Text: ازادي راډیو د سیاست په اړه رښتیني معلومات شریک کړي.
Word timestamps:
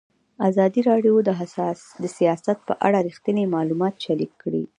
ازادي 0.49 0.81
راډیو 0.89 1.15
د 2.03 2.05
سیاست 2.17 2.57
په 2.67 2.73
اړه 2.87 2.97
رښتیني 3.07 3.43
معلومات 3.55 3.95
شریک 4.05 4.31
کړي. 4.41 4.63